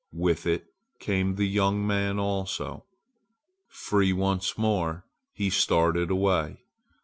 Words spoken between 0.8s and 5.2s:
came the young man also. Free once more,